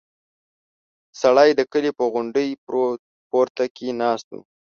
[1.21, 2.49] سړی د کلي په غونډۍ
[3.29, 4.39] پورته کې ناست و.